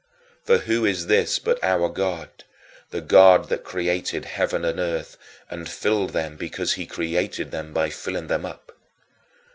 And 0.47 0.61
who 0.61 0.83
is 0.83 1.05
this 1.05 1.37
but 1.37 1.63
our 1.63 1.87
God: 1.87 2.43
the 2.89 3.01
God 3.01 3.49
that 3.49 3.63
created 3.63 4.25
heaven 4.25 4.65
and 4.65 4.79
earth, 4.79 5.15
and 5.47 5.69
filled 5.69 6.09
them 6.09 6.37
because 6.37 6.73
he 6.73 6.87
created 6.87 7.51
them 7.51 7.71
by 7.71 7.91
filling 7.91 8.25
them 8.25 8.43
up? 8.43 8.75